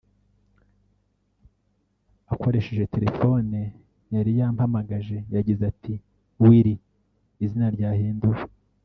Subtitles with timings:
[2.33, 3.59] Akoresheje telefone
[4.15, 5.93] yari yampamagaje yagize ati
[6.41, 6.75] ’Willy’
[7.45, 8.39] (izina ryahinduwe)